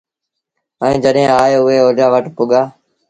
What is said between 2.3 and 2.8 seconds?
پُڳآ